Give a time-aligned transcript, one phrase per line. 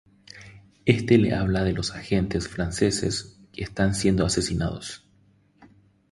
[0.87, 5.05] Este le habla de los agentes franceses que están siendo asesinados.